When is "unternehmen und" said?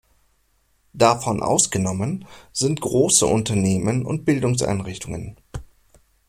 3.27-4.25